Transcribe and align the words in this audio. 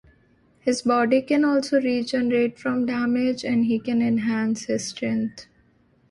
His 0.61 0.81
body 0.81 1.21
can 1.21 1.45
also 1.45 1.79
regenerate 1.79 2.57
from 2.57 2.87
damage, 2.87 3.45
and 3.45 3.65
he 3.65 3.77
can 3.77 4.01
enhance 4.01 4.65
his 4.65 4.87
strength. 4.87 5.45